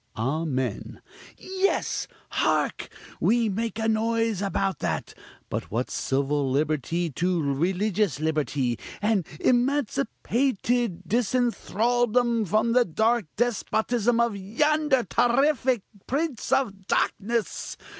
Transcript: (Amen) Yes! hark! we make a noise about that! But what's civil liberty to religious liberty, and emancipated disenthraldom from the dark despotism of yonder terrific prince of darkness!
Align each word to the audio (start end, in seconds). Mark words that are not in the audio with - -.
(Amen) 0.17 0.99
Yes! 1.37 2.07
hark! 2.31 2.89
we 3.19 3.49
make 3.49 3.77
a 3.77 3.87
noise 3.87 4.41
about 4.41 4.79
that! 4.79 5.13
But 5.47 5.69
what's 5.69 5.93
civil 5.93 6.49
liberty 6.49 7.11
to 7.11 7.39
religious 7.43 8.19
liberty, 8.19 8.79
and 8.99 9.27
emancipated 9.39 11.03
disenthraldom 11.07 12.45
from 12.45 12.71
the 12.71 12.83
dark 12.85 13.27
despotism 13.35 14.19
of 14.19 14.35
yonder 14.35 15.03
terrific 15.03 15.83
prince 16.07 16.51
of 16.51 16.87
darkness! 16.87 17.77